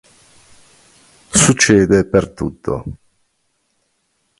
[1.31, 2.83] Succede per tutto.